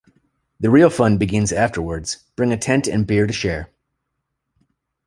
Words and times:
The 0.59 0.71
real 0.71 0.89
fun 0.89 1.19
begins 1.19 1.51
afterwords, 1.51 2.23
bring 2.35 2.51
a 2.51 2.57
tent 2.57 2.87
and 2.87 3.05
beer 3.05 3.27
to 3.27 3.33
share. 3.33 3.69